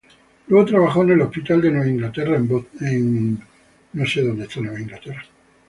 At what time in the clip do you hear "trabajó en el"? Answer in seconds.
0.65-1.21